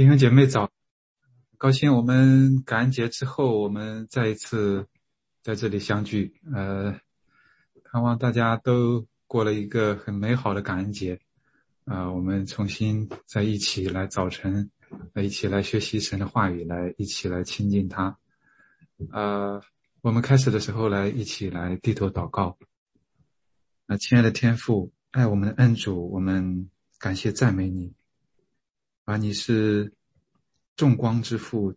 [0.00, 0.70] 弟兄姐妹早，
[1.58, 4.88] 高兴我们感恩节之后，我们再一次
[5.42, 6.40] 在这里相聚。
[6.54, 6.98] 呃，
[7.84, 11.20] 盼望大家都过了一个很美好的感恩节。
[11.84, 14.70] 啊，我们重新在一起来早晨，
[15.12, 18.16] 来一起来学习神的话语，来一起来亲近他。
[19.10, 19.60] 啊，
[20.00, 22.56] 我们开始的时候来一起来低头祷告。
[23.84, 27.92] 啊，亲爱的天父，爱我们的恩主，我们感谢赞美你。
[29.04, 29.92] 啊，你是
[30.76, 31.74] 众光之父，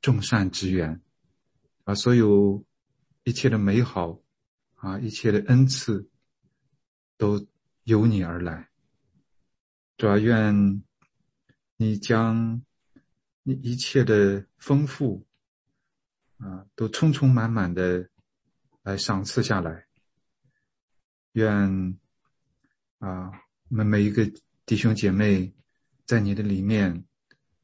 [0.00, 1.00] 众善之源，
[1.84, 2.64] 啊，所有
[3.24, 4.20] 一切的美好，
[4.76, 6.08] 啊，一切的恩赐，
[7.16, 7.44] 都
[7.84, 8.68] 由你而来。
[9.96, 10.84] 主要愿
[11.76, 12.62] 你将
[13.42, 15.26] 你一切的丰富，
[16.36, 18.08] 啊，都充充满满的
[18.82, 19.86] 来赏赐下来。
[21.32, 21.98] 愿
[22.98, 23.32] 啊，
[23.68, 24.30] 我们每一个
[24.64, 25.52] 弟兄姐妹。
[26.08, 27.04] 在你的里面，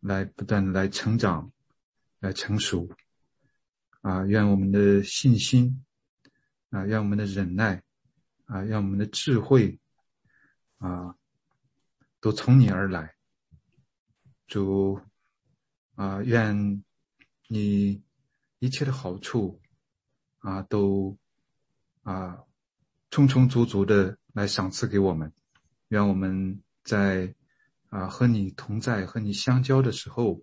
[0.01, 1.51] 来不断的来成长，
[2.21, 2.87] 来成熟，
[4.03, 5.83] 啊，愿我们的信心，
[6.69, 7.83] 啊，愿我们的忍耐，
[8.45, 9.81] 啊，愿我们的智慧，
[10.77, 11.17] 啊，
[12.21, 13.15] 都从你而来。
[14.47, 15.01] 主，
[15.95, 16.85] 啊，愿
[17.49, 18.03] 你
[18.59, 19.59] 一切的好处，
[20.41, 21.17] 啊，都
[22.03, 22.45] 啊，
[23.11, 25.33] 充充足足的来赏赐给我们。
[25.89, 27.35] 愿我们在。
[27.95, 30.43] 啊，和你同在，和你相交的时候，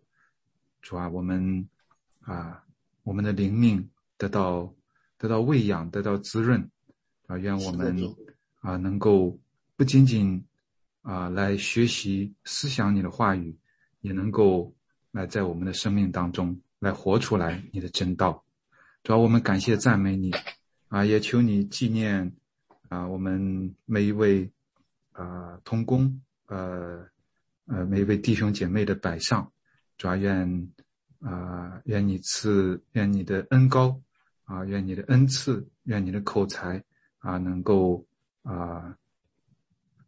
[0.82, 1.68] 主啊，我们
[2.22, 2.64] 啊，
[3.04, 4.74] 我们的灵命得到
[5.18, 6.72] 得到喂养，得到滋润
[7.28, 8.02] 啊，愿我们
[8.62, 9.38] 啊能够
[9.76, 10.42] 不仅仅
[11.02, 13.54] 啊来学习思想你的话语，
[14.00, 14.74] 也能够
[15.12, 18.42] 来在我们的生命当中来活出来你的真道。
[19.04, 20.32] 主要我们感谢赞美你
[20.88, 22.34] 啊，也求你纪念
[22.88, 24.50] 啊我们每一位
[25.12, 27.06] 啊同工呃。
[27.68, 29.50] 呃，每一位弟兄姐妹的摆上，
[29.98, 30.72] 主要愿
[31.20, 34.02] 啊，愿你赐，愿你的恩高
[34.44, 36.84] 啊，愿你的恩赐，愿你的口才
[37.20, 38.06] 啊，能够
[38.42, 38.98] 啊，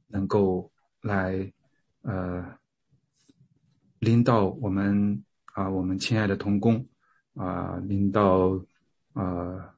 [0.08, 0.72] 能够
[1.02, 1.54] 来
[2.02, 2.58] 呃，
[4.00, 6.86] 领导我们啊，我们亲爱的同工
[7.36, 8.62] 啊，领导
[9.14, 9.74] 啊，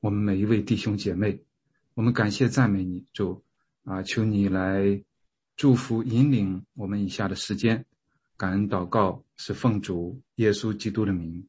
[0.00, 1.40] 我们每一位弟兄姐妹，
[1.94, 3.42] 我们感谢赞美你，主
[3.84, 5.02] 啊，求你来。
[5.62, 7.84] 祝福引领我们以下的时间，
[8.36, 11.46] 感恩祷告是奉主耶稣基督的名，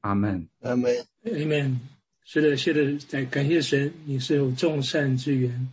[0.00, 0.92] 阿门，阿门，
[1.26, 1.80] 阿门。
[2.24, 5.68] 是的，是的，在感谢神，你是有众善之源。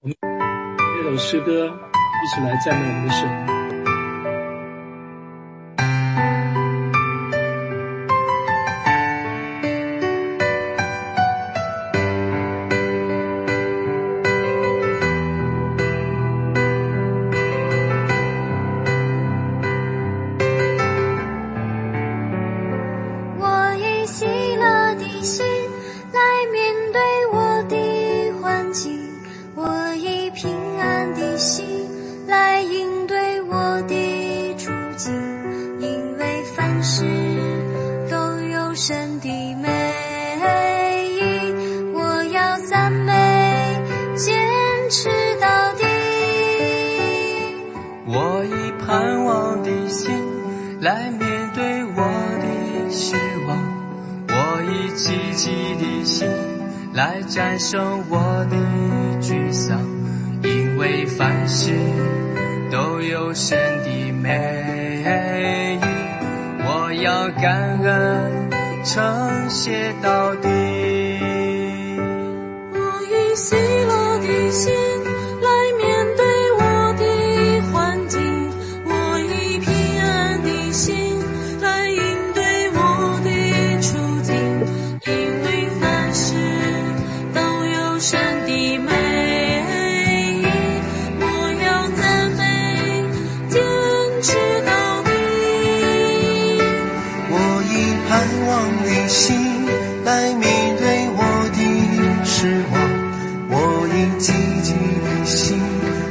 [0.00, 3.57] 我们这首诗歌一起来赞美我们的神。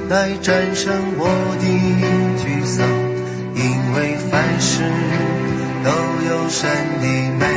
[0.10, 1.28] 来战胜我
[1.60, 1.66] 的
[2.40, 2.88] 沮丧
[3.54, 4.82] 因为凡事
[5.84, 5.90] 都
[6.30, 6.70] 有神
[7.02, 7.08] 的
[7.38, 7.57] 美。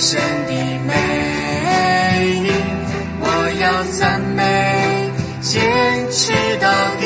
[0.00, 0.52] 神的
[0.86, 0.94] 美
[2.44, 2.46] 意，
[3.20, 3.24] 我
[3.60, 5.10] 要赞美，
[5.40, 7.02] 坚持到底。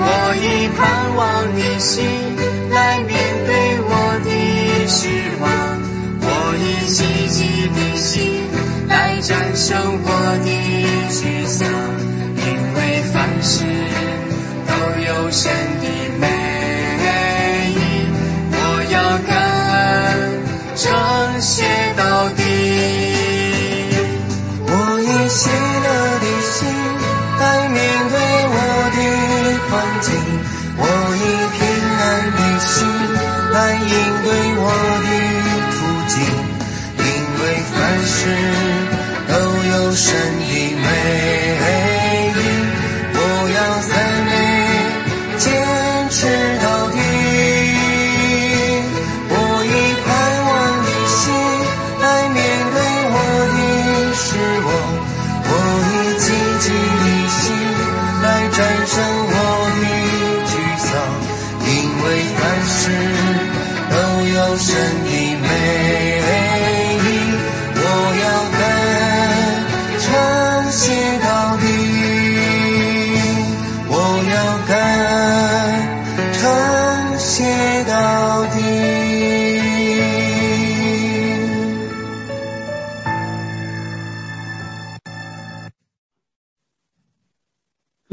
[0.00, 0.02] 我
[0.40, 1.22] 以盼望
[1.54, 2.02] 的心
[2.70, 3.12] 来面
[3.46, 3.52] 对
[3.82, 3.90] 我
[4.24, 4.30] 的
[4.88, 5.00] 失
[5.42, 5.46] 望，
[6.22, 6.26] 我
[6.56, 6.96] 以积
[7.28, 8.48] 极的心
[8.88, 10.08] 来战胜我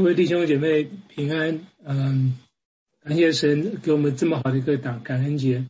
[0.02, 2.36] 各位弟兄姐妹平安，嗯，
[3.04, 5.64] 感谢神给我们这么好的一个感感恩节，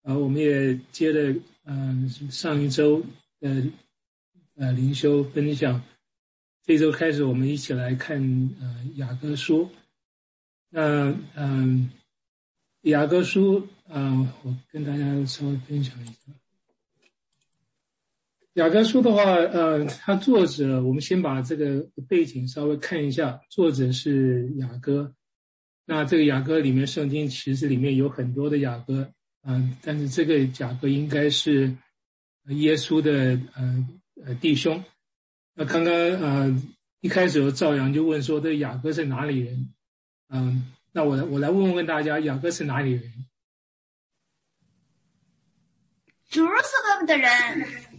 [0.00, 3.04] 啊，我们也接了嗯上一周
[3.38, 3.64] 的
[4.54, 5.82] 呃灵修分享，
[6.64, 8.18] 这周开始我们一起来看
[8.62, 9.68] 呃雅各书，
[10.70, 11.90] 那嗯
[12.80, 16.32] 雅各书啊、我跟大家稍微分享一下。
[18.56, 23.38] 雅各书的话，呃，它作者，我们先把这个背景稍微看一下。
[23.50, 25.12] 作者是雅各，
[25.84, 31.76] 那这个雅各里面，圣经其实里面有很多的雅各，嗯、但是这个雅各应该是
[32.46, 33.86] 耶稣的呃
[34.24, 34.82] 呃弟兄。
[35.52, 36.62] 那刚刚呃
[37.02, 39.68] 一开始有赵阳就问说，这雅各是哪里人？
[40.30, 43.02] 嗯，那我我来问问大家，雅各是哪里人
[46.30, 47.95] ？Jerusalem 的人，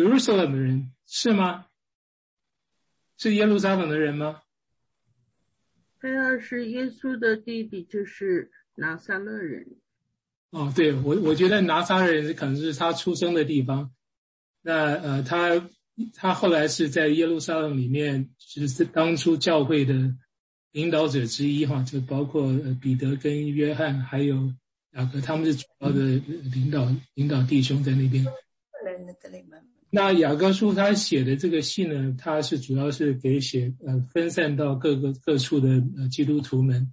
[0.00, 1.66] Jerusalem 的人是吗？
[3.18, 4.40] 是耶路撒冷的人吗？
[6.00, 9.66] 他要是耶稣的弟弟，就是拿撒勒人。
[10.52, 13.92] 哦，对我我觉得拿撒勒人可能是他出生的地方。
[14.62, 15.68] 那呃，他
[16.14, 19.94] 他后来是在耶路撒冷里面，就是当初教会的
[20.72, 24.50] 领导者之一哈，就包括呃彼得跟约翰还有
[24.92, 25.98] 雅各，他们是主要的
[26.54, 28.24] 领导领导弟兄在那边。
[29.92, 36.88] 那雅各书他写的这个信呢，他是主要是给写呃分散到各个各处的呃基督徒们，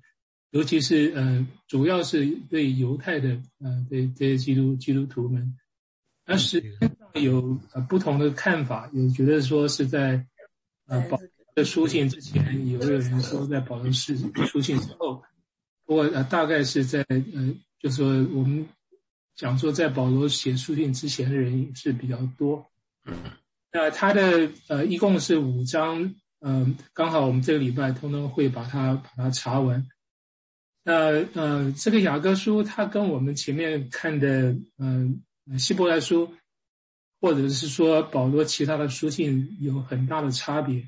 [0.50, 5.56] 尤其是呃主要是对犹太的呃对这些基督基督徒们，
[6.26, 6.90] 而实际上
[7.22, 10.26] 有呃不同的看法，有觉得说是在
[10.88, 14.16] 呃保罗的书信之前，也有人说在保罗书
[14.48, 15.22] 书信之后，
[15.86, 18.68] 不过呃大概是在呃就说我们
[19.36, 22.66] 讲说在保罗写书信之前的人是比较多。
[23.72, 29.86] 那他的呃一共是五章，嗯、刚好我们这个礼拜通通会把它把它查完。
[30.84, 35.22] 那呃，这个雅各书它跟我们前面看的嗯、
[35.60, 36.34] 希伯来书，
[37.20, 40.84] 或者是说保罗其他的书信有很大的差别。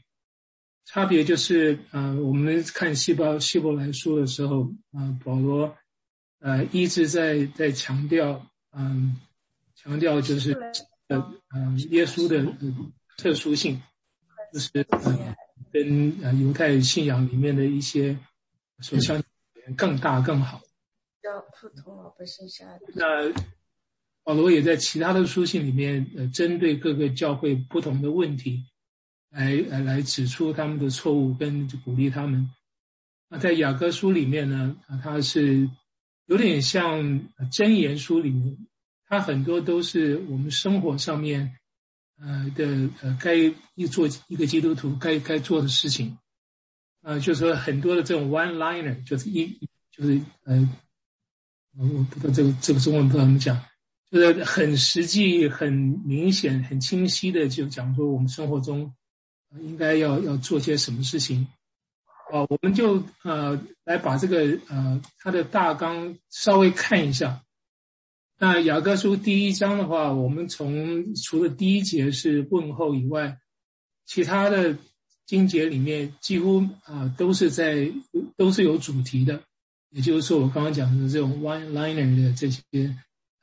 [0.85, 5.77] 差别就是呃，我们看希伯希伯来书的时候，啊、呃，保罗
[6.39, 9.15] 呃一直在在强调，嗯、
[9.75, 10.57] 强调就是。
[11.09, 13.82] 呃，嗯、呃，耶稣的、呃、特殊性，
[14.53, 15.36] 就是呃，
[15.72, 18.18] 跟呃犹太信仰里面的一些
[18.82, 19.22] 所相
[19.75, 20.62] 更大更好。
[21.24, 22.82] 要普通老百姓下的。
[22.94, 23.34] 那
[24.24, 28.63] 保罗也在其他的书信里面，呃，针对各个教会不同的问题，
[29.32, 32.48] 来来来指出他们的错误，跟鼓励他们。
[33.27, 35.68] 那在雅各书里面呢，啊，它是
[36.27, 37.01] 有点像
[37.51, 38.56] 箴言书里面。
[39.09, 41.57] 它很多都是我们生活上面，
[42.21, 43.33] 呃的呃该
[43.73, 46.15] 一做一个基督徒该该做的事情，
[47.01, 49.47] 呃，就是说很多的这种 one liner，就是一
[49.91, 50.69] 就是呃，
[51.75, 53.59] 我不知道这个这个中文不知道怎么讲，
[54.11, 55.73] 就是很实际、很
[56.05, 58.93] 明显、很清晰的就讲说我们生活中
[59.61, 61.47] 应该要要做些什么事情。
[62.31, 67.41] 哦，我们就呃来把这个呃它的大纲稍微看一下。
[68.41, 73.38] 那雅各书第一章的话，我们从除了第一节是问候以外，
[74.05, 74.77] 其他的
[75.25, 77.91] 经节里面几乎啊都是在
[78.38, 79.43] 都是有主题的，
[79.89, 82.63] 也就是说我刚刚讲的这种 one liner 的这些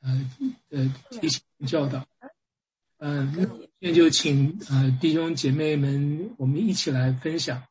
[0.01, 0.31] 呃
[0.71, 2.03] 呃提醒教导。
[2.97, 3.31] 嗯，
[3.79, 7.61] 现在就请呃弟兄姐妹们，我们一起来分享。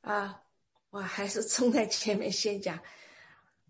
[0.00, 0.42] 啊。
[0.90, 2.78] 我还是冲在前面先讲，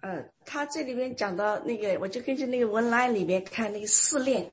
[0.00, 4.50] 呃，他这里面讲到那个，我就根据那个文案里面看那个试炼，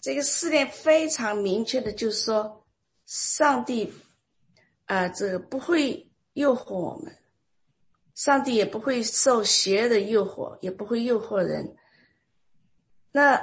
[0.00, 2.64] 这个试炼非常明确的，就是说，
[3.06, 3.92] 上帝，
[4.86, 7.16] 啊，这个不会诱惑我们，
[8.16, 11.76] 上帝也不会受邪的诱惑，也不会诱惑人。
[13.12, 13.40] 那，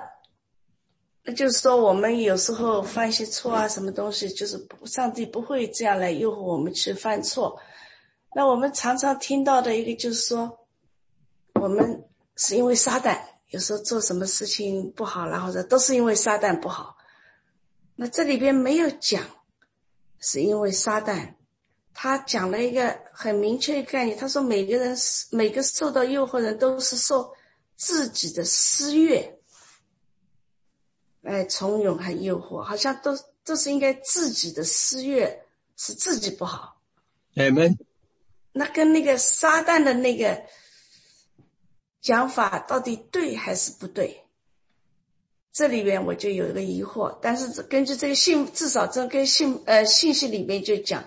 [1.23, 7.57] 那就是说，我们有时候犯一些错啊，什么东西，就是上帝不会这样来诱惑我们去犯错。
[8.33, 10.65] 那我们常常听到的一个就是说，
[11.55, 12.07] 我们
[12.37, 13.19] 是因为撒旦，
[13.49, 16.95] 有时候做什么事情不好，然后都是因为撒旦不好。
[17.95, 19.21] 那这里边没有讲
[20.19, 21.33] 是因为撒旦，
[21.93, 27.33] 他讲了一个很明确的概念，他说每个人是每个受到诱惑人都是受
[27.75, 29.21] 自己的私欲
[31.19, 33.11] 来从容和诱惑，好像都
[33.43, 35.27] 都是应该自己的私欲
[35.75, 36.81] 是自己不好。
[37.33, 37.77] 你们。
[38.53, 40.43] 那跟那个撒旦的那个
[42.01, 44.23] 讲法到底对还是不对？
[45.53, 47.17] 这里边我就有一个疑惑。
[47.21, 51.03] 但是根据这个信，至少这跟信呃信息里面就讲，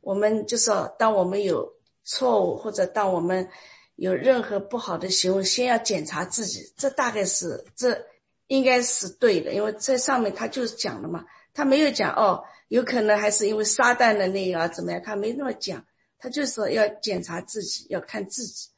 [0.00, 1.74] 我们就说，当我们有
[2.04, 3.48] 错误或者当我们
[3.96, 6.72] 有任何不好的行为，先要检查自己。
[6.76, 8.06] 这大概是这
[8.46, 15.84] 应该是对的，因为在上面他就是讲了嘛，他没有讲哦，有可能还是因为撒旦的那个啊怎么样，他没那么讲。
[16.18, 18.68] 他就说要检查自己，要看自己，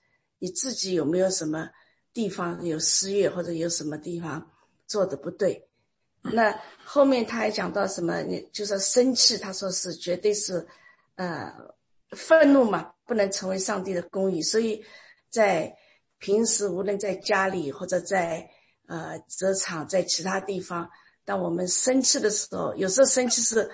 [0.40, 1.70] 你自己有没有什么
[2.12, 4.50] 地方有失业，或者有什么地方
[4.86, 5.64] 做的不对。
[6.20, 8.20] 那后面他还讲到什么？
[8.22, 10.66] 你就说生气，他说是绝对是，
[11.14, 11.52] 呃，
[12.10, 14.42] 愤怒嘛，不能成为上帝的公义。
[14.42, 14.84] 所以
[15.30, 15.72] 在
[16.18, 18.50] 平时无论在家里或者在
[18.86, 20.90] 呃职场，在其他地方，
[21.24, 23.70] 当我们生气的时候，有时候生气是。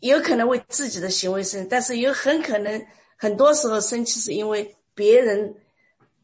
[0.00, 2.86] 有可能为自己的行为生，但是有很可能
[3.16, 5.54] 很多时候生气是因为别人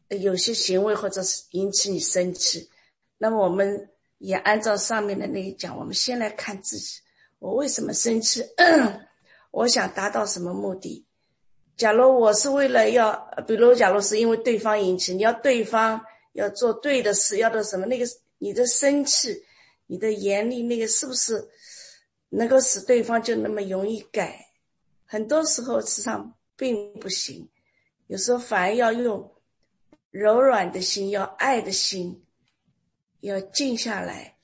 [0.09, 2.69] 有些行为或者是引起你生气。
[3.17, 3.89] 那么我们
[4.19, 7.01] 也按照上面的那一讲，我们先来看自己，
[7.39, 8.45] 我为什么生气？
[9.51, 11.07] 我想达到什么目的？
[11.77, 13.13] 假如我是为了要，
[13.47, 16.01] 比如假如是因为对方引起，你要对方
[16.33, 17.87] 要做对的事，要的什么？
[17.87, 18.05] 那个
[18.39, 19.43] 你的生气，
[19.87, 21.49] 你的严厉，那个是不是？
[22.31, 24.47] 能够使对方就那么容易改，
[25.07, 27.49] 很多时候实际上并不行。
[28.07, 29.35] 有时候反而要用
[30.11, 32.25] 柔软的心，要爱的心，
[33.21, 34.37] 要静下来，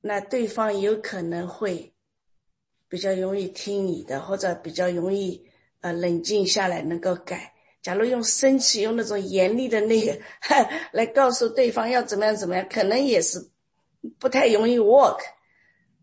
[0.00, 1.92] 那对方有可能会
[2.88, 5.46] 比较容易听你的，或者比较容易
[5.80, 7.54] 呃冷静下来，能够改。
[7.82, 10.20] 假如用生气、用那种严厉的那个
[10.90, 13.50] 来告诉对方要怎么样怎么样，可能也是
[14.18, 15.20] 不太容易 work。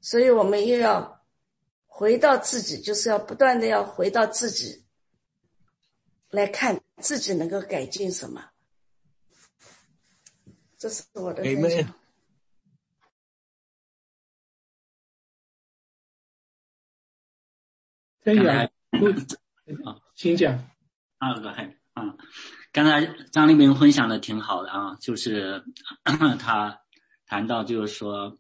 [0.06, 1.24] 所以我们又要
[1.86, 4.84] 回到自己，就是要不断的要回到自己
[6.30, 8.50] 来看自己能够改进什么。
[10.78, 11.94] 这是我的分享。
[18.26, 18.70] 可以啊，
[20.16, 20.54] 请讲。
[21.18, 22.18] 啊，个嗨啊，
[22.74, 25.64] 刚才张立明分享的挺好的啊，就是
[26.38, 26.82] 他
[27.26, 28.38] 谈到就是说。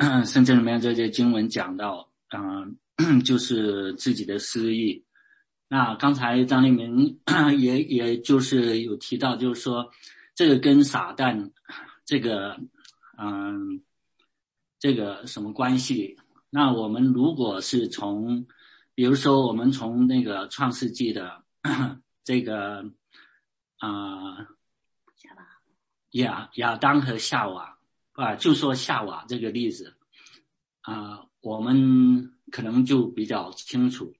[0.24, 2.74] 圣经里面这些经文讲到，嗯，
[3.22, 5.04] 就是自己的私欲。
[5.68, 7.20] 那刚才张立明
[7.60, 9.90] 也也就是有提到，就是说
[10.34, 11.50] 这个跟撒旦
[12.06, 12.58] 这个，
[13.18, 13.82] 嗯，
[14.78, 16.16] 这个什么关系？
[16.48, 18.46] 那我们如果是从，
[18.94, 21.44] 比如说我们从那个创世纪的
[22.24, 22.90] 这个，
[23.78, 24.48] 啊，
[26.12, 27.76] 亚亚当和夏娃。
[28.20, 29.96] 啊，就说夏娃这个例子，
[30.82, 34.14] 啊，我们可能就比较清楚。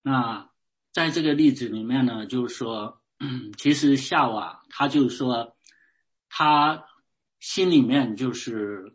[0.00, 0.48] 那
[0.90, 3.02] 在这个例子里面呢，就是说，
[3.58, 5.54] 其实夏娃她就是说，
[6.30, 6.86] 他
[7.40, 8.94] 心里面就是，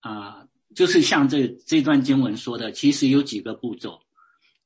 [0.00, 4.02] 啊，就是像这这段经文说的，其实有几个步骤，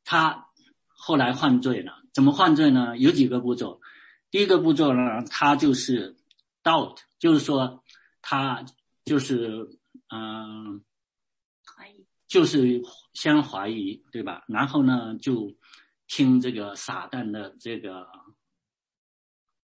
[0.03, 0.49] 他
[0.89, 2.99] 后来犯罪了，怎么犯罪呢？
[2.99, 3.81] 有几个步骤。
[4.29, 6.17] 第一个步骤呢，他就是
[6.65, 7.82] doubt，就是说
[8.23, 8.65] 他
[9.05, 9.69] 就是
[10.09, 10.83] 嗯，
[11.67, 12.81] 怀疑，就是
[13.13, 14.45] 先怀疑，对吧？
[14.49, 15.55] 然后呢，就
[16.07, 18.09] 听这个撒旦的这个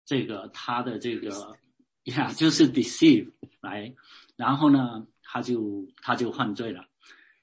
[0.05, 1.57] 这个他的这个
[2.05, 3.95] 呀，就是 deceive 来，
[4.37, 6.87] 然后呢，他就他就犯罪了。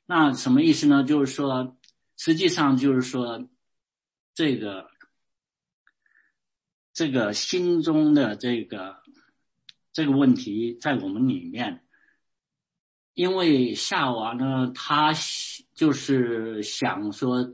[0.06, 1.04] 那什么意思呢？
[1.04, 1.78] 就是说，
[2.18, 3.48] 实际上就是说，
[4.34, 4.90] 这个
[6.94, 8.99] 这个心中的这个
[10.00, 11.84] 这个问题在我们里面，
[13.16, 15.14] 因为夏娃呢，他
[15.74, 17.54] 就是想说，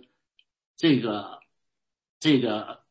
[0.78, 1.40] 这个
[2.20, 2.84] 这个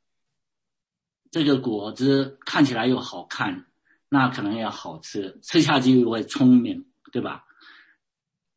[1.31, 3.67] 这个果子看起来又好看，
[4.09, 7.47] 那可能也好吃，吃下去又会聪明，对吧？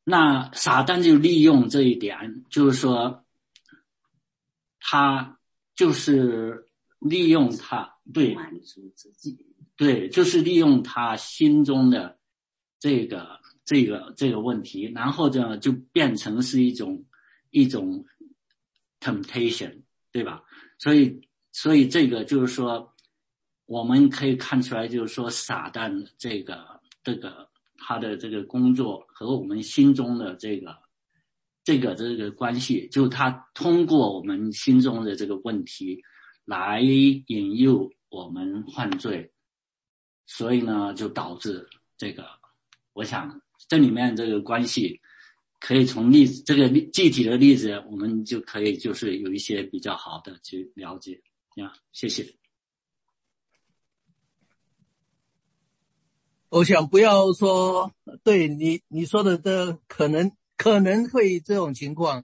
[0.04, 3.24] 那撒旦就利用这一点，就是说，
[4.80, 5.38] 他
[5.76, 6.68] 就是
[6.98, 9.46] 利用他对满足自己，
[9.78, 12.18] 对，就是利用他心中的
[12.80, 17.06] 这个这个这个问题，然后呢，就变成是一种
[17.52, 18.04] 一种
[19.00, 20.44] temptation，对吧？
[20.80, 21.22] 所以，
[21.54, 22.94] 所以这个就是说，
[23.66, 27.48] 我们可以看出来，就是说，撒旦这个这个。
[27.80, 30.76] 他的这个工作和我们心中的这个、
[31.64, 36.02] 这个、这个关系，就他通过我们心中的这个问题
[36.44, 39.32] 来引诱我们犯罪，
[40.28, 42.28] 所以呢，就导致这个。
[42.94, 45.02] 我想这里面这个关系
[45.60, 51.22] 可以从例子这个具体的例子，我们就可以就是有一些比较好的去了解
[51.56, 51.74] 呀。
[51.92, 52.36] 谢谢。
[56.50, 62.24] 我想不要说对你你说的这可能可能会这种情况，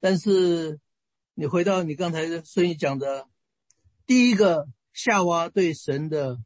[0.00, 0.78] 但是
[1.34, 3.26] 你回到你刚才孙毅讲的，
[4.06, 6.38] 第一个夏娃对神的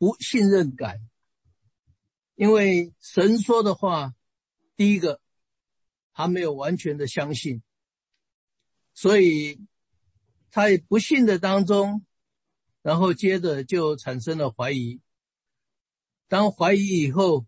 [0.00, 0.98] 不信任感，
[2.34, 4.14] 因为神说的话，
[4.74, 5.20] 第一个
[6.14, 7.62] 他没有完全的相信，
[8.94, 9.60] 所以
[10.50, 12.06] 他也不信的当中。
[12.80, 15.02] 然后接着就产生了怀疑，
[16.28, 17.44] 当怀疑以后，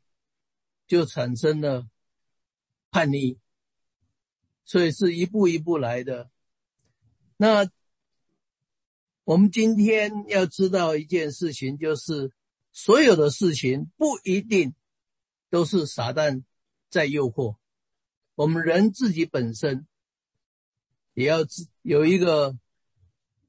[0.87, 1.89] 就产生了
[2.91, 3.39] 叛逆，
[4.67, 6.31] 所以是一步一步来的。
[7.39, 7.67] 那
[9.25, 12.31] 我们今天要知道一件事情，就是
[12.73, 14.75] 所有的事情不一定
[15.51, 16.43] 都是撒旦
[16.91, 17.57] 在诱惑，
[18.35, 19.87] 我们人自己本身
[21.15, 22.59] 也要自有一个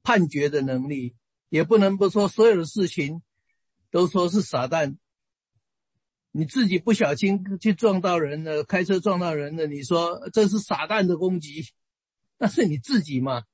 [0.02, 1.16] 判决的能力。
[1.50, 3.22] 也不能不说所有的事情
[3.92, 4.96] 都说是撒旦，
[6.32, 11.68] 你自己不小心去撞到人了，开车撞到人了，你说这是撒旦的攻击，
[12.38, 13.44] 那是你自己嘛？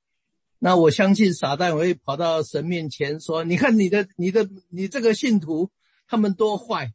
[0.62, 5.70] 那我相信撒旦会跑到神面前说：“你看你的、你的、你这个信徒
[6.07, 6.92] 他们多坏，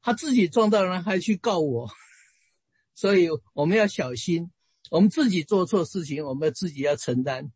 [0.00, 1.90] 他自己撞到人还去告我。
[2.94, 4.52] ”所以我们要小心，
[4.92, 7.50] 我们自己做错事情，我们自己要承担。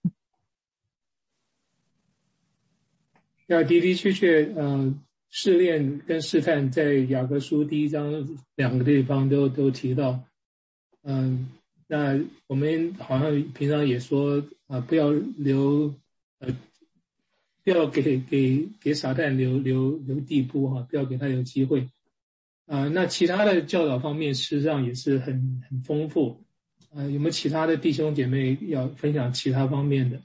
[3.47, 10.19] 要的的确确，嗯，试炼跟试探在雅各书第一章两个地方都都提到，
[11.03, 11.49] 嗯，
[11.87, 15.95] 那我们好像平常也说啊，不要留，
[16.39, 16.49] 呃，
[17.63, 21.89] 不要给给给撒旦留留留地步哈，不要给他有机会，
[22.67, 26.45] 啊，那其他的教导方面事实上也是很很丰富，
[26.91, 30.21] 啊，有没有其他的弟兄姐妹要分享其他方面的？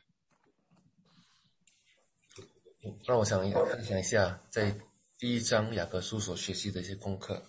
[3.06, 4.74] 让我想分享一下，在
[5.18, 7.44] 第一章雅各书所学习的一些功课，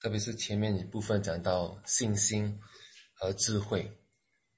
[0.00, 2.58] 特别是前面一部分讲到信心
[3.12, 3.92] 和智慧，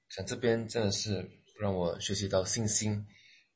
[0.09, 3.05] 想这边真的是让我学习到信心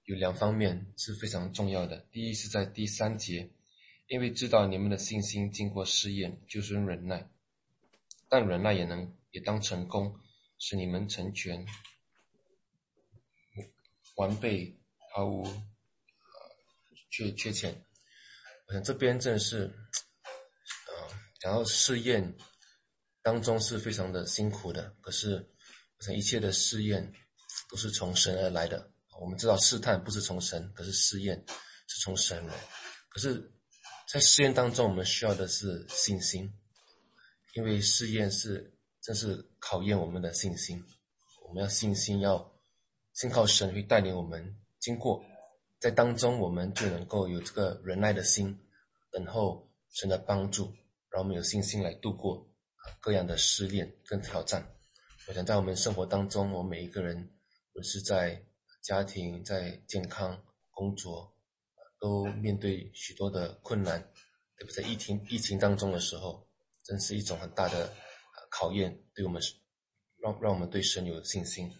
[0.05, 2.05] 有两方面是非常重要的。
[2.11, 3.49] 第一是在第三节，
[4.07, 7.29] 因为知道你们的信心经过试验，就是忍耐，
[8.27, 10.19] 但忍耐也能也当成功，
[10.57, 11.65] 使你们成全
[14.15, 14.77] 完备，
[15.13, 15.45] 毫无。
[17.11, 17.83] 缺缺钱，
[18.67, 19.63] 我想这边正是，
[20.87, 22.37] 呃，然后试验
[23.23, 24.95] 当中是非常的辛苦的。
[25.01, 25.35] 可是，
[25.97, 27.11] 我想一切的试验
[27.69, 28.91] 都是从神而来的。
[29.21, 31.43] 我们知道试探不是从神，可是试验
[31.87, 32.53] 是从神来。
[33.09, 33.51] 可是，
[34.11, 36.51] 在试验当中，我们需要的是信心，
[37.53, 40.83] 因为试验是正是考验我们的信心。
[41.47, 42.53] 我们要信心，要
[43.13, 45.23] 信靠神会带领我们经过。
[45.79, 48.57] 在当中，我们就能够有这个忍耐的心，
[49.11, 50.73] 等候神的帮助，
[51.09, 52.47] 让我们有信心来度过
[52.99, 54.65] 各样的试炼跟挑战。
[55.27, 57.31] 我想在我们生活当中，我们每一个人
[57.73, 58.43] 或是在
[58.81, 61.33] 家庭、在健康、工作，
[61.99, 64.01] 都面对许多的困难，
[64.57, 66.47] 特别在疫情疫情当中的时候，
[66.83, 67.93] 真是一种很大的
[68.49, 69.41] 考验，对我们
[70.17, 71.71] 让让我们对神有信心。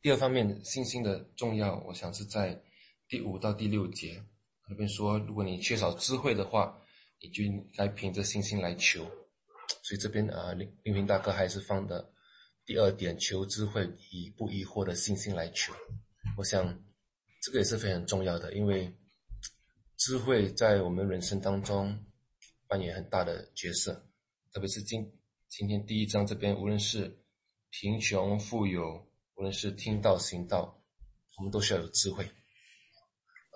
[0.00, 2.62] 第二方面，信心的重要，我想是在
[3.08, 4.22] 第五到第六节
[4.68, 6.78] 那边说，如果你缺少智慧的话，
[7.20, 9.04] 你就应该凭着信心来求。
[9.82, 12.12] 所以这边啊，林林平大哥还是放的
[12.66, 15.74] 第二点，求智慧，以不疑惑的信心来求。
[16.36, 16.84] 我想
[17.42, 18.94] 这个也是非常重要的，因为
[19.96, 22.04] 智慧在我们人生当中
[22.66, 24.08] 扮演很大的角色，
[24.52, 25.12] 特别是今
[25.48, 27.18] 今天第一章这边，无论是
[27.70, 29.12] 贫穷富有。
[29.36, 30.80] 无论是听道行道，
[31.36, 32.24] 我们都需要有智慧。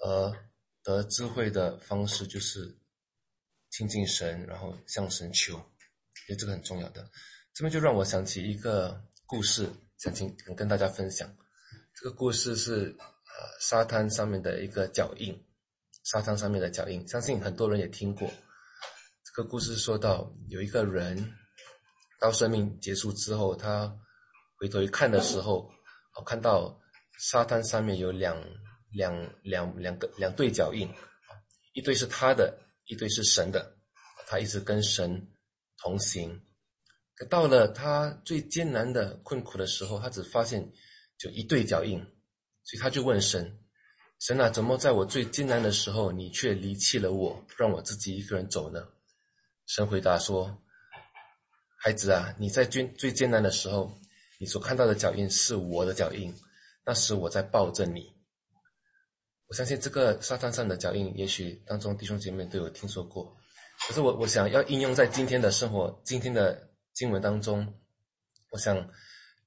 [0.03, 0.49] 而
[0.83, 2.77] 得智慧的方式就是
[3.71, 7.09] 亲近神，然后向神求，所以这个很重要的。
[7.59, 11.29] 这边就让我想起一个故事，想请跟大家分享。
[11.93, 15.37] 这个故事是呃沙滩上面的一个脚印，
[16.05, 18.31] 沙滩上面的脚印，相信很多人也听过。
[19.25, 21.35] 这个故事说到有一个人，
[22.21, 23.93] 到生命结束之后，他。
[24.61, 25.69] 回头一看的时候，
[26.17, 26.81] 我看到
[27.19, 28.41] 沙滩上面有两
[28.93, 30.89] 两两两个两对脚印，
[31.73, 33.77] 一对是他的，一对是神的。
[34.29, 35.29] 他一直跟神
[35.83, 36.41] 同行。
[37.19, 40.67] 可到了他最艰难的困苦的时候，他只发现
[41.19, 41.99] 就一对脚印，
[42.63, 43.59] 所以他就问神
[44.21, 48.87] ：“神啊，怎么在我最艰难的时候，你却离弃了我，让我自己一个人走呢？”
[49.67, 50.57] 神回答说
[51.77, 53.93] ：“孩子啊，你在最最艰难的时候。”
[54.41, 56.33] 你所看到的脚印是我的脚印，
[56.87, 58.15] 那时我在抱着你。
[59.49, 63.37] 我相信这个沙滩上的脚印，也许当中弟兄姐妹都有听说过。
[63.89, 66.68] 可是我我想要应用在今天的生活、今天的
[66.99, 67.81] 经文当中。
[68.51, 68.91] 我想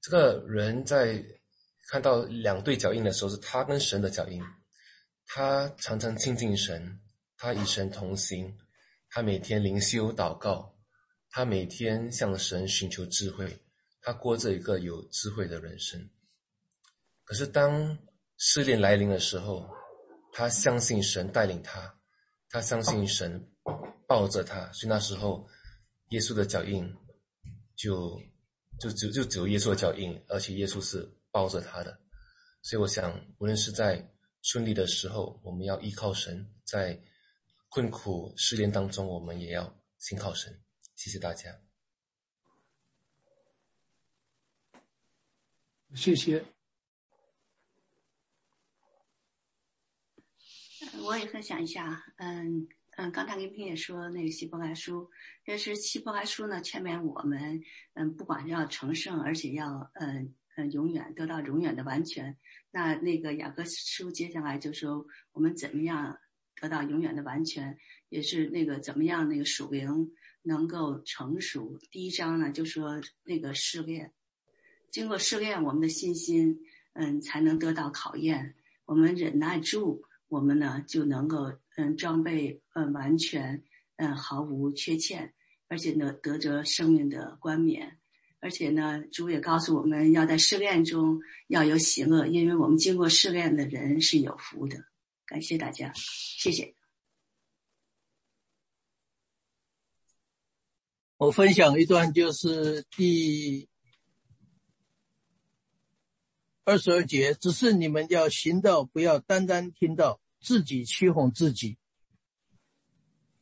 [0.00, 1.22] 这个人在
[1.90, 4.42] 看到两对脚印的时候，是他跟神的脚印。
[5.26, 6.98] 他常常亲近神，
[7.36, 8.56] 他与神同行，
[9.10, 10.74] 他每天灵修祷告，
[11.28, 13.60] 他每天向神寻求智慧。
[14.00, 16.08] 他过着一个有智慧的人生，
[17.22, 17.98] 可是当
[18.38, 19.68] 试炼来临的时候，
[20.32, 21.94] 他相信神带领他，
[22.48, 23.46] 他相信神
[24.08, 25.46] 抱着他，所以那时候
[26.08, 26.92] 耶稣的脚印
[27.82, 28.22] 就
[28.78, 32.00] 就只就只有耶稣的脚印，而且耶稣是抱着他的。
[32.62, 34.08] 所以我想，无论是在
[34.42, 37.02] 顺利的时候，我们要依靠神；在
[37.70, 40.62] 困苦失恋当中，我们也要信靠神。
[40.94, 41.60] 谢谢大家。
[45.96, 46.44] 谢谢。
[51.02, 55.10] 我也分享一下，嗯嗯，刚才林平也说那个希伯来书，
[55.46, 57.62] 但是希伯来书呢，劝勉我们，
[57.94, 62.36] 嗯，不管要成圣，而且要嗯嗯永远得到永远的完全。
[62.70, 66.18] 那那个雅各书接下来就说我们怎么样
[66.60, 67.78] 得到永远的完全，
[68.10, 71.78] 也是那个怎么样那个属灵能够成熟。
[71.90, 74.12] 第一章呢就说那个试炼。
[74.90, 76.60] 经过试炼，我们的信心，
[76.92, 78.54] 嗯，才能得到考验。
[78.84, 83.62] 我们忍耐住，我们呢就能够，嗯，装备，嗯，完全，
[83.96, 85.34] 嗯，毫无缺欠，
[85.68, 87.98] 而且呢，得着生命的冠冕。
[88.40, 94.82] 而且呢，主也告诉我们要在试炼中要有喜乐，因为我们经过试炼的人是有福的。
[95.26, 96.74] 感谢大家，谢谢。
[101.18, 103.68] 我分享一段，就是第。
[106.64, 111.78] 二十二节，只是你们要行道，不要单单听到，自己欺哄自己。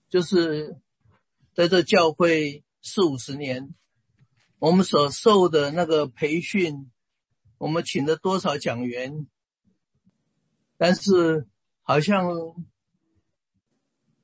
[0.09, 0.81] 就是
[1.55, 3.75] 在这教会四五十年，
[4.59, 6.91] 我们所受的那个培训，
[7.59, 9.27] 我们请了多少讲员，
[10.77, 11.49] 但是
[11.83, 12.29] 好像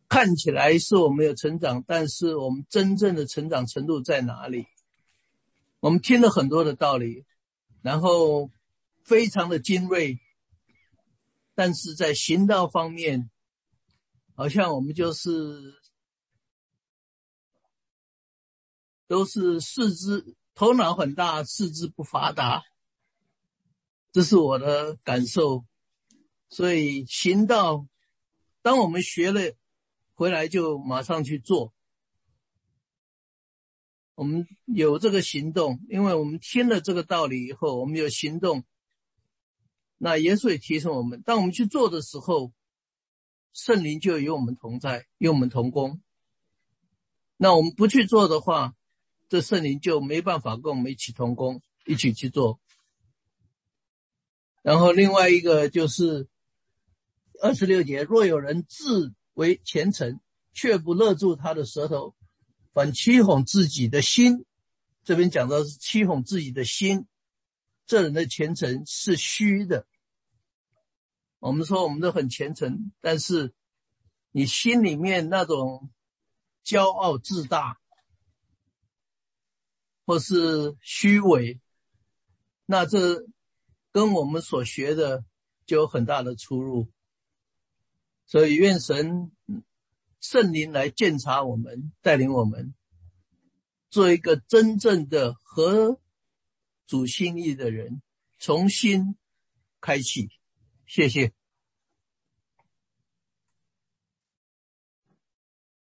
[0.08, 4.66] 看起来是我们有成长，但是我们真正的成长程度在哪里？
[5.80, 7.24] 我们听了很多的道理，
[7.82, 8.50] 然后。
[9.06, 10.18] 非常的精锐，
[11.56, 13.30] 但是在行道方面，
[14.34, 15.74] 好像我们就是
[19.08, 22.62] 都是四肢头脑很大，四肢不发达，
[24.12, 25.64] 这是我的感受。
[26.50, 27.88] 所以行道，
[28.60, 29.40] 当我们学了
[30.12, 31.72] 回来，就马上去做。
[34.14, 38.62] 我们有这个行动，因为我们听了这个道理以后，我们有行动。
[39.98, 42.52] 那耶稣也提醒我们，当我们去做的时候，
[43.52, 46.02] 圣灵就与我们同在，与我们同工。
[47.38, 48.74] 那我们不去做的话，
[49.28, 52.60] 这圣灵就没办法跟我们一起同工，一起去做。
[54.62, 56.28] 然后另外一个就是
[57.40, 60.20] 二十六节，若有人自为虔诚，
[60.52, 62.14] 却不勒住他的舌头，
[62.72, 64.44] 反欺哄自己的心。
[65.04, 67.06] 这边讲到是欺哄自己的心，
[67.86, 69.86] 这人的虔诚是虚的。
[71.38, 73.54] 我们说我们都很虔诚，但是
[74.32, 75.90] 你心里面那种
[76.64, 77.78] 骄傲自大，
[80.04, 81.60] 或是虚伪，
[82.64, 83.24] 那这
[83.92, 85.24] 跟我们所学的
[85.66, 86.90] 就有很大的出入。
[88.26, 89.30] 所以愿神
[90.20, 92.74] 圣灵来鉴察我们，带领我们。
[93.88, 96.00] 做一个真正的合
[96.86, 98.00] 主心意的人，
[98.38, 99.16] 重新
[99.80, 100.28] 开启。
[100.86, 101.32] 谢谢。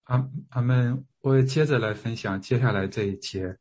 [0.04, 1.06] 阿阿门。
[1.22, 3.58] 我接着来分享接下来这一节，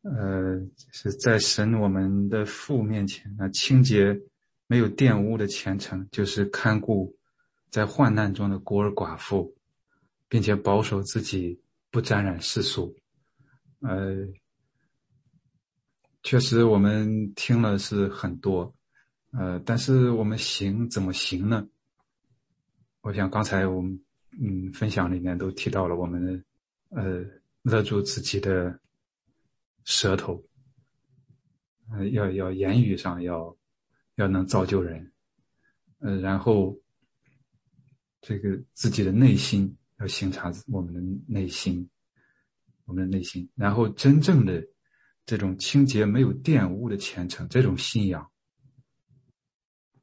[0.00, 0.58] 呃，
[0.90, 4.18] 是在神我们的父面前，那清洁
[4.66, 7.14] 没有玷污的虔诚，就是看顾
[7.68, 9.54] 在患难中的孤儿寡妇，
[10.28, 12.96] 并且保守自己不沾染世俗。
[13.80, 14.26] 呃，
[16.24, 18.74] 确实，我们听了是很多，
[19.32, 21.68] 呃，但是我们行怎么行呢？
[23.02, 24.02] 我想刚才我们
[24.40, 26.42] 嗯分享里面都提到了，我们
[26.88, 27.22] 呃
[27.60, 28.80] 勒住自己的
[29.84, 30.42] 舌头，
[31.90, 33.54] 呃，要要言语上要
[34.14, 35.12] 要能造就人，
[35.98, 36.74] 呃，然后
[38.22, 41.86] 这个自己的内心要省察我们的内心。
[42.86, 44.62] 我们的内心，然后真正的
[45.26, 48.30] 这种清洁、没有玷污的虔诚，这种信仰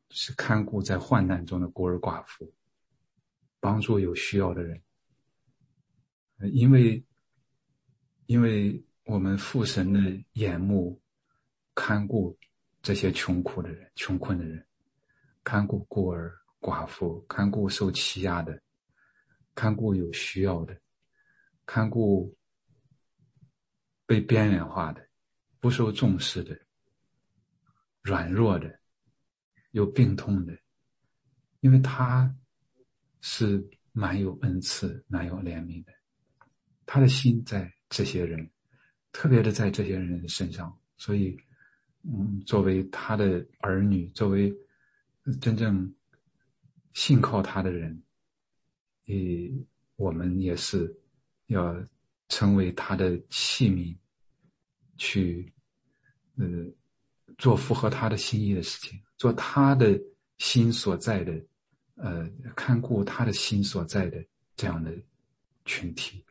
[0.10, 2.54] 是看顾在患难中的孤儿寡妇，
[3.60, 4.82] 帮助有需要的人。
[6.52, 7.06] 因为，
[8.26, 10.00] 因为我们父神的
[10.34, 11.00] 眼目
[11.76, 12.36] 看顾
[12.82, 14.66] 这些穷苦的人、穷困的人，
[15.44, 18.60] 看顾孤儿寡妇，看顾受欺压的，
[19.54, 20.76] 看顾有需要的，
[21.66, 22.36] 看顾。
[24.08, 25.08] 被边缘化的、
[25.62, 26.60] 不受重视的、
[28.02, 28.80] 软弱的、
[29.72, 30.58] 有病痛的，
[31.60, 32.36] 因为他
[33.22, 35.94] 是蛮有恩赐、蛮有怜悯的，
[36.86, 38.50] 他的心在这些人，
[39.12, 41.38] 特别的在这些人身上，所以，
[42.02, 44.52] 嗯，作为他的儿女，作为
[45.40, 45.94] 真正
[46.94, 48.02] 信靠他的人，
[49.06, 49.54] 诶，
[49.96, 50.92] 我们也是
[51.46, 51.88] 要
[52.30, 53.96] 成为他的器皿。
[55.04, 55.52] 去，
[56.36, 56.46] 呃，
[57.40, 60.00] 做符合他的心意的事情，做他的
[60.38, 61.44] 心所在的，
[61.96, 64.24] 呃，看顾他的心所在的
[64.56, 64.96] 这样的
[65.66, 66.24] 群体，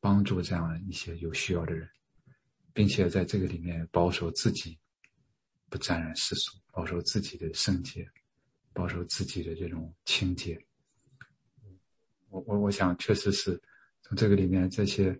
[0.00, 1.88] 帮助这样一些有需要的人，
[2.72, 4.76] 并且在这个里面保守自己，
[5.68, 8.10] 不沾染世俗，保守自己的圣洁，
[8.72, 10.60] 保守自己的这种清洁。
[12.30, 13.62] 我我我想，确实是
[14.02, 15.16] 从这个里面这些，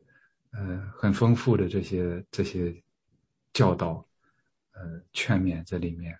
[0.51, 2.75] 呃，很丰富的这些这些。
[3.57, 4.07] 教导，
[4.73, 6.14] 呃，劝勉这里面，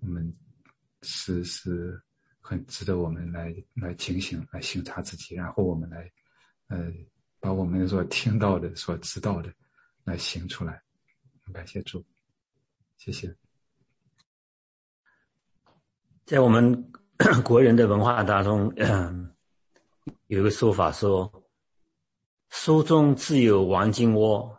[0.00, 0.34] 我们
[1.02, 2.02] 是是
[2.40, 6.10] 很值得我们来来警醒、来省察自己，然后我们来，
[6.68, 6.90] 呃，
[7.40, 9.52] 把我们所听到的、所知道的
[10.02, 10.82] 来行出来。
[11.52, 12.02] 感谢主，
[12.96, 13.36] 谢谢。
[16.24, 16.90] 在我们
[17.44, 18.72] 国人的文化当中，
[20.28, 21.30] 有一个说法说
[22.48, 24.50] ：“书中自有黄金窝。”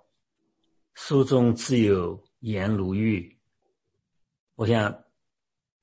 [1.02, 3.36] 书中自有颜如玉，
[4.56, 4.94] 我想，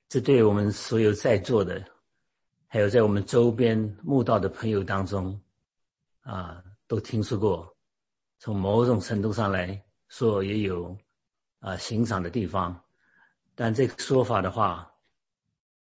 [0.08, 1.82] 这对我们所有在座的，
[2.66, 5.40] 还有在我们周边慕道的朋友当中，
[6.20, 7.76] 啊，都听说过。
[8.38, 10.96] 从某种程度上来说，也有
[11.60, 12.78] 啊欣赏的地方。
[13.54, 14.88] 但这个说法的话，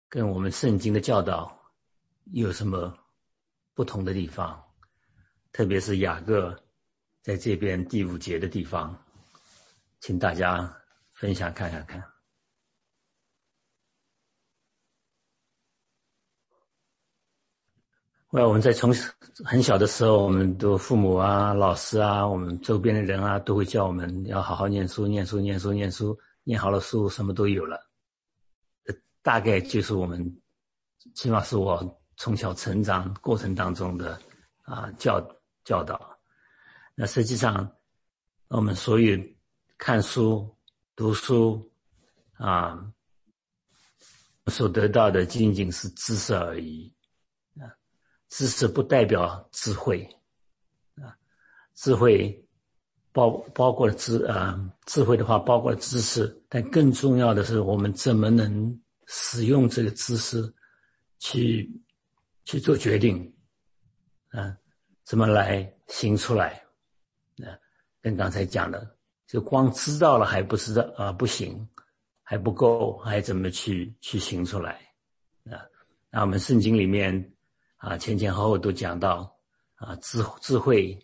[0.07, 1.55] 跟我们圣经的教导
[2.31, 2.97] 有什么
[3.75, 4.59] 不同的地方？
[5.51, 6.57] 特别是雅各
[7.21, 8.97] 在这边第五节的地方。
[9.99, 10.75] 请大家
[11.13, 12.03] 分享看看看。
[18.31, 18.93] 喂，我们在从
[19.43, 27.79] 很小的时候，我们的父母啊、老师啊、我们周边的人啊，都会叫我们要好好念书、念书、念书、念书，念好了书，什么都有了。
[29.23, 30.41] 大概就是我们，
[31.15, 31.83] 起码是我
[32.17, 34.21] 从小成长过程当中的
[34.61, 35.19] 啊教
[35.63, 35.99] 教导。
[36.95, 37.69] 那实际上，
[38.47, 39.17] 我们所有。
[39.79, 40.53] 看书、
[40.93, 41.71] 读书，
[42.33, 42.93] 啊，
[44.47, 46.93] 所得到的仅仅是知识而已，
[47.55, 47.63] 啊，
[48.27, 50.03] 知识不代表智慧，
[50.95, 51.15] 啊，
[51.75, 52.45] 智慧
[53.13, 60.53] 包包括了知啊，智慧的话包括了知识，但更重要的是我们怎么能使用这个知识
[61.19, 61.71] 去
[62.43, 63.33] 去做决定，
[64.31, 64.57] 啊，
[65.05, 66.65] 怎么来行出来？
[67.37, 67.55] 啊，
[68.01, 68.98] 跟刚才讲的，
[69.29, 71.69] 就光知道了还不是的啊，不行，
[72.23, 74.71] 还不够，还怎么去去行出来？
[75.51, 75.61] 啊，
[76.09, 77.31] 那我们圣经里面
[77.77, 79.31] 啊，前前后后都讲到
[79.75, 80.97] 啊，智智慧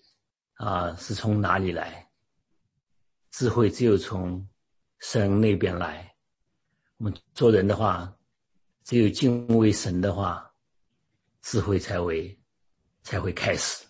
[0.55, 2.09] 啊是从哪里来？
[3.29, 4.43] 智慧只有从
[5.01, 6.11] 神那边来。
[6.97, 8.11] 我们做人的话，
[8.83, 10.51] 只有敬畏神的话，
[11.43, 12.35] 智慧才会
[13.03, 13.85] 才会开始，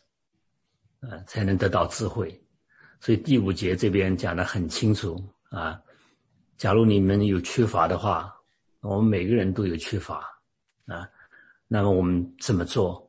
[0.99, 2.44] 啊，才能得到智慧。
[3.05, 5.79] 所以第五节这边讲的很清楚啊。
[6.57, 8.35] 假如你们有缺乏的话，
[8.79, 10.27] 我们每个人都有缺乏
[10.87, 11.07] 啊，
[11.67, 13.07] 那么我们怎么做？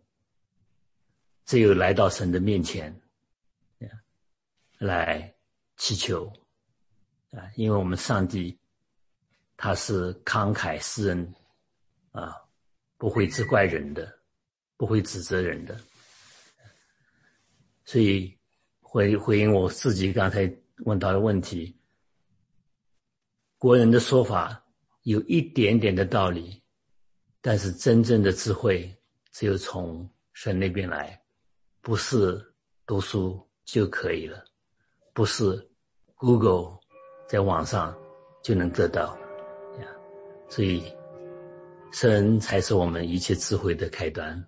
[1.46, 2.94] 只有来到神的面前，
[4.76, 5.34] 来
[5.78, 6.30] 祈求
[7.30, 8.54] 啊，因为我们上帝。
[9.58, 11.34] 他是慷慨施恩，
[12.12, 12.36] 啊，
[12.98, 14.18] 不会责怪人的，
[14.76, 15.80] 不会指责人的。
[17.86, 18.35] 所以
[18.96, 20.50] 回回应我自己刚才
[20.86, 21.76] 问到的问题，
[23.58, 24.64] 国人的说法
[25.02, 26.62] 有一点点的道理，
[27.42, 28.90] 但是真正的智慧
[29.32, 31.20] 只有从神那边来，
[31.82, 32.42] 不是
[32.86, 34.42] 读书就可以了，
[35.12, 35.68] 不是
[36.14, 36.78] Google
[37.28, 37.94] 在网上
[38.42, 39.14] 就能得到。
[40.48, 40.82] 所以，
[41.92, 44.42] 神才是我们一切智慧的开端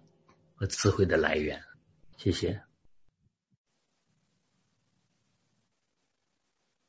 [0.54, 1.62] 和智慧的来源。
[2.16, 2.58] 谢谢。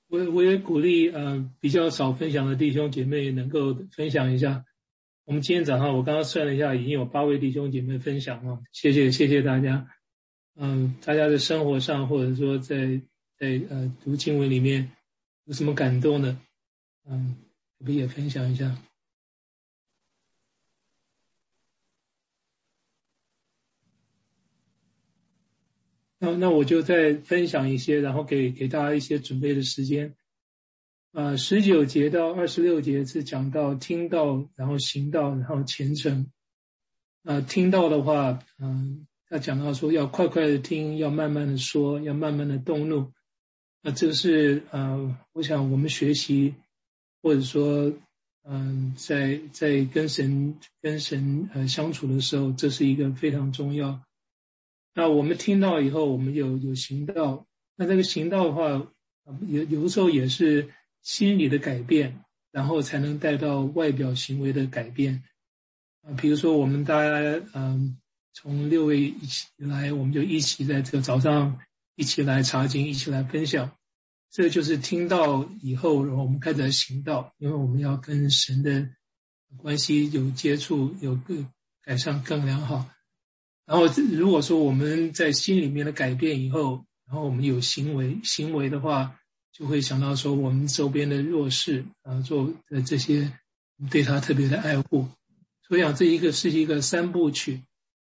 [0.09, 4.65] 我我也鼓励嗯比较少分享的弟兄姐妹能够分享一下。
[5.25, 8.59] 我们今天早上我刚刚算了一下，已经有八位弟兄姐妹分享了。
[8.71, 9.87] 谢谢谢谢大家。
[10.55, 12.99] 嗯，大家在生活上或者说在
[13.37, 14.91] 在呃读经文里面
[15.45, 16.35] 有什么感动的？
[17.07, 17.35] 嗯，
[17.77, 18.75] 我们也分享一下。
[26.19, 30.13] 那那我就再分享一些，然后给给大家一些准备的时间。
[31.13, 36.29] 啊，十九节到二十六节是讲到听到，然后行道，然后虔诚。
[37.23, 43.11] 啊，听到的话，嗯，他讲到说要快快的听，要慢慢的说，要慢慢的动怒。
[43.81, 46.53] 那这是呃，我想我们学习，
[47.21, 47.91] 或者说，
[48.43, 53.99] 嗯，在在跟神跟神呃相处的时候，这是一个非常重要。
[54.93, 57.45] 那我们听到以后，我们有有行道。
[57.75, 58.63] 那这个行道的话，
[59.47, 60.69] 有有的时候也是
[61.01, 65.23] 心理的改变，然后才能带到外表行为的改变。
[66.01, 67.97] 啊，比如说我们大家，嗯，
[68.33, 71.59] 从六位一起来，我们就一起在这个早上
[71.95, 73.71] 一起来查经，一起来分享。
[74.31, 78.89] 这就是听到以后，然后我们开始行道，因为我们要跟神的
[79.57, 81.47] 关系有接触，有更
[81.81, 82.85] 改善更良好。
[83.69, 89.15] 然后，如果说我们在心里面的改变以后，然后我们有行为行为的话，
[89.51, 93.31] 就会想到说我们周边的弱势啊，做的这些
[93.91, 95.07] 对他特别的爱护。
[95.67, 97.61] 所以讲这一个是一个三部曲。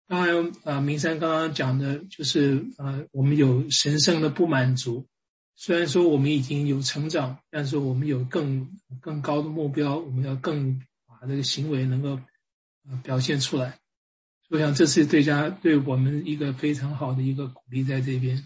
[0.07, 5.05] 当然啊，明山刚刚讲的就是啊，我们有神圣的不满足。
[5.55, 8.67] 虽然说我们已经有成长，但是我们有更
[8.99, 12.15] 更高的目标，我们要更把这个行为能够
[12.89, 13.77] 啊表现出来。
[14.53, 18.45] 我想这是对家对我们一个非常好的一个鼓励，在这边。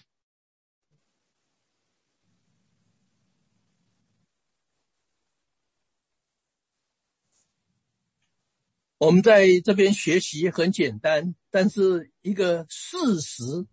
[8.98, 13.68] 我们在这边学习很简单，但是一个事实，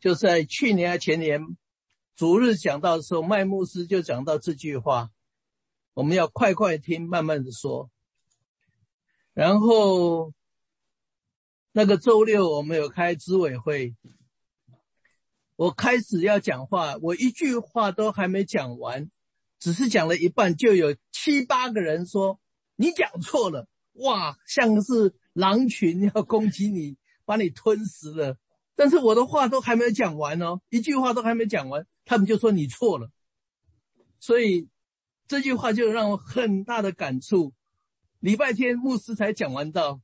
[0.00, 1.42] 就在去年还前年
[2.16, 5.10] 主日讲到的时候，麦牧师就讲到这句话：
[5.92, 7.90] 我们要快快听，慢慢的说，
[9.34, 10.32] 然后。
[11.74, 13.94] 那个周六我们有开执委会，
[15.56, 19.10] 我开始要讲话，我一句话都还没讲完，
[19.58, 22.38] 只是讲了一半，就有七八个人说
[22.76, 28.36] 你讲错了，哇，像是狼群要攻击你，把你吞食了。
[28.74, 33.10] 但是我的话都还没有讲完哦，一句话都还没讲完，他们就说你错了。
[34.20, 34.68] 所以
[35.26, 37.54] 这句话就让我很大的感触。
[38.20, 40.02] 礼拜天牧师才讲完到。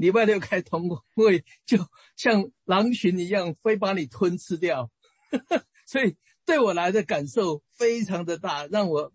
[0.00, 1.76] 礼拜六开通会，就
[2.16, 4.90] 像狼群一样，非把你吞吃掉。
[5.86, 9.12] 所以对我来的感受非常的大，让我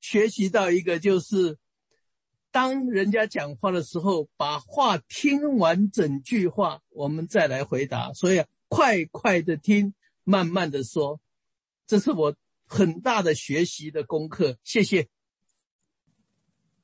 [0.00, 1.56] 学习到一个，就是
[2.50, 8.12] 当人家讲话的时候，把话听完整句话，我们再来回答。
[8.12, 11.20] 所以快快的听，慢慢的说，
[11.86, 12.34] 这是我
[12.66, 14.58] 很大的学习的功课。
[14.64, 15.06] 谢谢。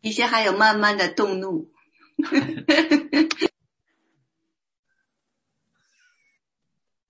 [0.00, 1.72] 一些还有慢慢的动怒。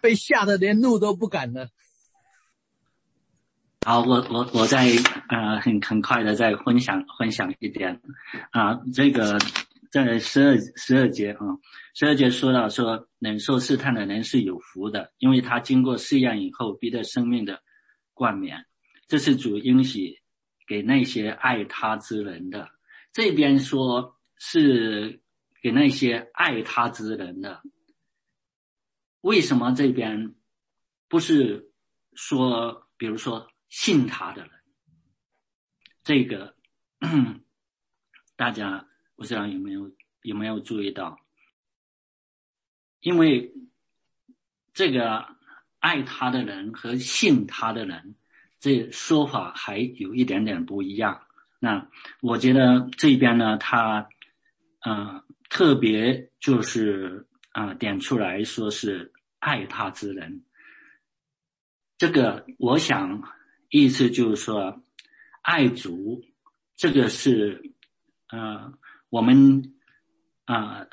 [0.00, 1.68] 被吓得连怒都不敢了。
[3.84, 4.88] 好，我我我再
[5.28, 8.00] 呃很很快的再分享分享一点
[8.50, 9.38] 啊，这个
[9.90, 11.40] 在十二十二节啊，
[11.94, 17.60] 十二节说到说忍受试探的人是有福的，因为他经过试验以后，必得生命的
[18.14, 18.66] 冠冕。
[19.08, 20.20] 这是主应许
[20.66, 22.68] 给那些爱他之人的。
[23.12, 25.20] 这边说是
[25.62, 27.62] 给那些爱他之人的，
[29.20, 30.34] 为什么这边
[31.06, 31.70] 不是
[32.14, 33.48] 说，比如说？
[33.68, 34.50] 信他的人，
[36.04, 36.54] 这个
[38.36, 38.86] 大家
[39.16, 39.90] 不知道有没有
[40.20, 41.18] 有没有注意到？
[43.00, 43.54] 因为
[44.74, 45.26] 这个
[45.78, 48.14] 爱他的人和信他的人，
[48.60, 51.26] 这说法还有一点点不一样。
[51.58, 51.88] 那
[52.20, 54.10] 我觉得这边呢，他
[54.82, 60.42] 啊特别就是啊点出来说是爱他之人，
[61.98, 63.22] 这个我想。
[63.74, 64.82] 意思就是说，
[65.40, 66.22] 爱主，
[66.76, 67.72] 这个是，
[68.28, 68.70] 呃，
[69.08, 69.72] 我们
[70.44, 70.86] 啊，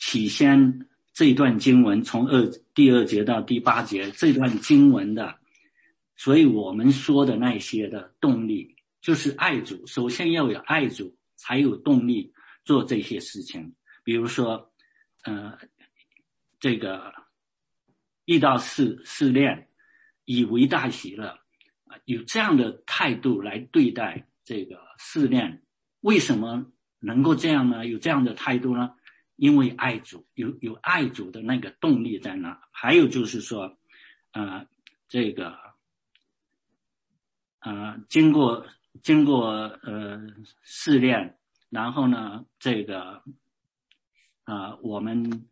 [0.00, 5.38] 起先这段经文从二第二节到第八节这段经文的，
[6.16, 9.86] 所以我们说的那些的动力，就是爱主。
[9.86, 12.32] 首先要有爱主，才有动力
[12.66, 13.74] 做这些事情。
[14.04, 14.70] 比如说，
[15.22, 15.58] 呃，
[16.60, 17.14] 这个
[18.26, 19.70] 遇到试试炼，
[20.26, 21.40] 以为大喜了。
[22.04, 25.62] 有这样的态度来对待这个试炼，
[26.00, 27.86] 为什么能够这样呢？
[27.86, 28.94] 有这样的态度呢？
[29.36, 32.60] 因为爱主，有有爱主的那个动力在那。
[32.70, 33.78] 还有就是说，
[34.32, 34.66] 呃，
[35.08, 35.56] 这个，
[37.60, 38.66] 呃，经过
[39.02, 39.48] 经过
[39.82, 40.20] 呃
[40.62, 41.38] 试炼，
[41.76, 43.22] 然后呢，这个，
[44.44, 45.44] 啊，我们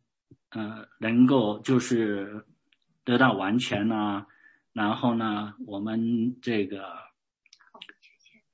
[0.49, 2.47] 呃能够就是
[3.05, 4.25] 得到完全呢。
[4.73, 6.95] 然后呢，我们这个，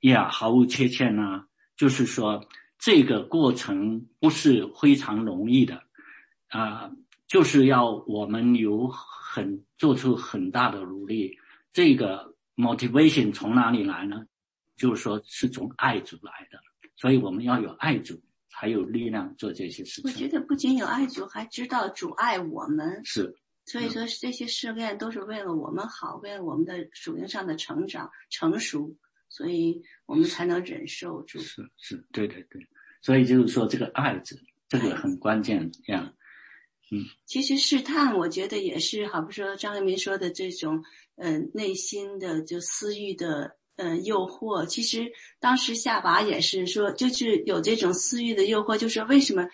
[0.01, 1.45] 呀，毫无缺陷呢，
[1.77, 2.45] 就是说
[2.77, 5.81] 这个过程不是非常容易的，
[6.49, 6.91] 啊，
[7.25, 11.39] 就是要我们有很做出很大的努力。
[11.71, 14.25] 这个 motivation 从哪里来呢？
[14.75, 16.59] 就是说是从爱主来的，
[17.01, 18.21] 所以我们要有爱主，
[18.51, 20.11] 才有力量做这些事情。
[20.11, 23.01] 我觉得不仅有爱主，还知道主爱我们。
[23.03, 23.35] 是。
[23.65, 28.95] 所以说这些试炼都是为了我们好，为了我们的属灵上的成长成熟，
[29.29, 31.39] 所以我们才能忍受住。
[31.39, 32.61] 是是，对对对。
[33.01, 34.39] 所以就是说，这个爱字，
[34.69, 36.13] 这个很关键呀。
[36.91, 40.83] 嗯，其实试探，我觉得也是，好比说张爱民说的这种，
[41.15, 44.65] 嗯，内心的就私欲的，嗯，诱惑。
[44.67, 49.47] 其实当时夏娃也是说，就是有这种私欲的诱惑，就是为什么？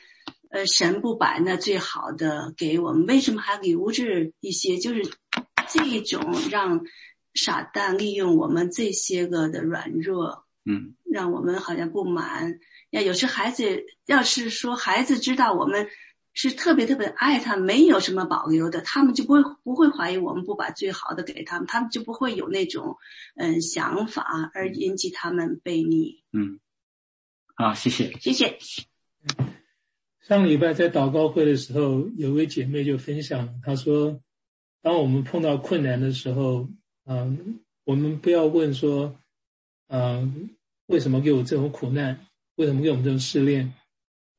[0.49, 4.03] 呃，神不把那最好的给我们，为什么还留着
[4.39, 4.77] 一些？
[4.77, 5.01] 就是
[5.67, 6.81] 这种让
[7.33, 12.59] 傻蛋利用我们这些个的软弱，嗯，让我们好像不满。
[12.91, 15.89] 要有时孩子要是说孩子知道我们
[16.39, 22.95] 是特别特别爱他，没有什么保留的，他们就不会不会怀疑我们不把最好的给他们，他们就不会有那种
[23.35, 26.23] 嗯想法而引起他们背逆。
[26.31, 26.59] 嗯，
[27.55, 28.55] 好，谢谢，谢谢。
[30.21, 34.21] 上礼拜在祷告会的时候，有位姐妹就分享，她说
[34.83, 36.69] ：“当我们碰到困难的时候，
[37.05, 39.17] 嗯，我们不要问说，
[39.87, 40.51] 嗯，
[40.85, 42.27] 为什么给我这种苦难？
[42.57, 43.73] 为什么给我们这种试炼？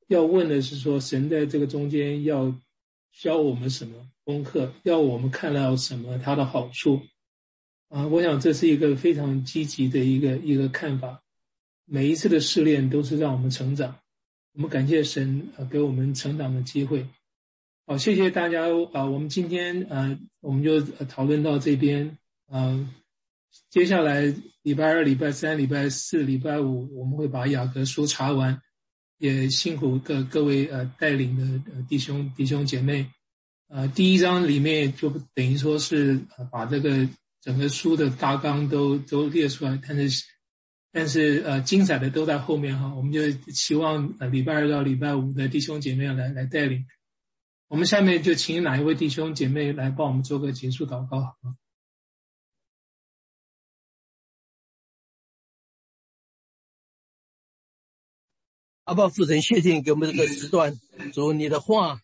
[0.09, 2.53] 要问的是说，神在这个中间要
[3.13, 3.95] 教我们什么
[4.25, 4.73] 功课？
[4.83, 7.01] 要我们看到什么他的好处？
[7.89, 11.23] 啊，我想这是一个非常积极的一个一个看法。
[11.85, 13.97] 每一次的试炼都是让我们成长。”
[14.55, 17.07] 我们感谢神呃给我们成长的机会，
[17.87, 19.05] 好，谢谢大家啊！
[19.05, 22.93] 我们今天呃我们就讨论到这边啊，
[23.71, 28.61] 接下来礼拜二、礼拜三、礼拜四、礼拜五我们会把雅各书查完，
[29.19, 33.07] 也辛苦各各位呃带领的弟兄弟兄姐妹，
[33.69, 37.09] 呃第一章里面就等于说是把这个
[37.43, 40.25] 整个书的大纲都都列出来，但是。
[40.91, 46.87] 但是呃，精彩的都在后面哈，我们就期望呃礼拜二到礼拜五的弟兄姐妹来来带领。
[47.69, 51.37] 我们下面就请哪一位弟兄姐妹来帮我们做个结束祷告？
[58.89, 60.81] 阿爸父神，谢谢你给我们这个时段，
[61.13, 62.01] 主你的话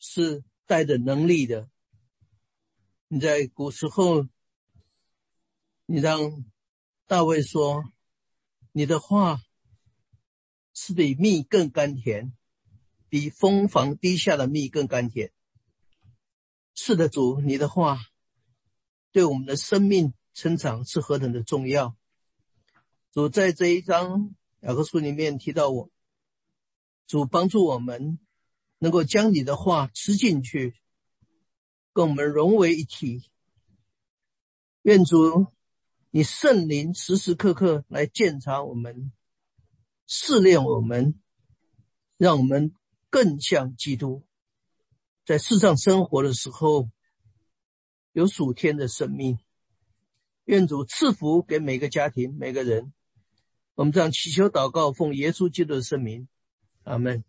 [0.00, 1.70] 是带着能力的。
[3.06, 4.26] 你在古时候，
[5.86, 6.44] 你让。
[7.06, 7.90] 大卫说
[8.72, 9.40] ：“你的话
[10.74, 12.36] 是比蜜更甘甜，
[13.08, 15.32] 比蜂房滴下的蜜更甘甜。
[16.74, 17.98] 是的，主，你的话
[19.10, 21.96] 对我们的生命成长是何等的重要。
[23.10, 25.90] 主在这一章雅各书里面提到我，
[27.06, 28.18] 主帮助我们
[28.78, 30.74] 能够将你的话吃进去，
[31.92, 33.30] 跟我们融为一体。
[34.82, 35.46] 愿主
[36.10, 39.12] 你圣灵时时刻刻来检查我们。
[40.10, 41.20] 试炼我们，
[42.16, 42.72] 让我们
[43.10, 44.24] 更像基督，
[45.26, 46.88] 在世上生活的时候
[48.12, 49.38] 有属天的生命。
[50.46, 52.94] 愿主赐福给每个家庭、每个人。
[53.78, 56.26] 我们这样祈求祷告，奉耶稣基督的圣名，
[56.82, 57.22] 阿门。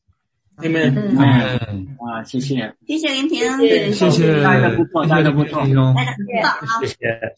[0.56, 0.96] 阿门。
[0.96, 3.40] 嗯，哇，谢谢，谢谢林平，
[3.94, 6.96] 谢谢，带的不错，带的不错，带的不错啊，谢谢。